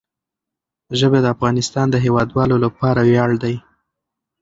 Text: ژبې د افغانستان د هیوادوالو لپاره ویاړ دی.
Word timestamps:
ژبې 0.99 1.19
د 1.23 1.27
افغانستان 1.35 1.85
د 1.91 1.95
هیوادوالو 2.05 2.55
لپاره 2.65 3.01
ویاړ 3.09 3.31
دی. 3.43 3.55